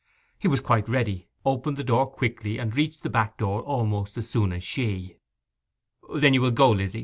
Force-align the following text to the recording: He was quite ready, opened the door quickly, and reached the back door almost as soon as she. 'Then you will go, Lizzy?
He 0.39 0.47
was 0.47 0.61
quite 0.61 0.89
ready, 0.89 1.27
opened 1.45 1.77
the 1.77 1.83
door 1.83 2.07
quickly, 2.07 2.57
and 2.57 2.75
reached 2.75 3.03
the 3.03 3.09
back 3.11 3.37
door 3.37 3.61
almost 3.61 4.17
as 4.17 4.27
soon 4.27 4.51
as 4.51 4.63
she. 4.63 5.17
'Then 6.15 6.33
you 6.33 6.41
will 6.41 6.49
go, 6.49 6.71
Lizzy? 6.71 6.99